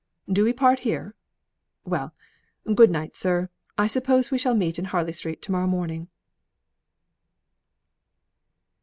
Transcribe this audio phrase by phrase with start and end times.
[0.27, 1.13] Do we part here?
[1.85, 2.11] Well,
[2.73, 6.07] good night, sir; I suppose we shall meet in Harley Street to morrow morning."